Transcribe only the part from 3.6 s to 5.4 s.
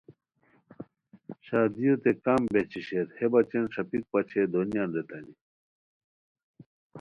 ݰاپیک پاچئیے دونیان ریتانی